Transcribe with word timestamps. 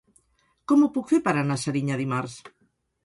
Com 0.71 0.85
ho 0.85 0.89
puc 0.95 1.13
fer 1.13 1.19
per 1.27 1.33
anar 1.41 1.59
a 1.61 1.63
Serinyà 1.65 1.99
dimarts? 2.01 2.39